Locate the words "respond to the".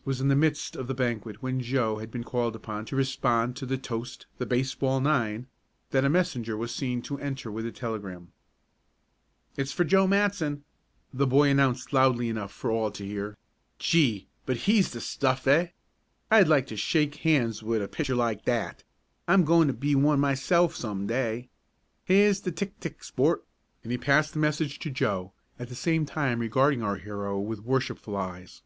2.96-3.78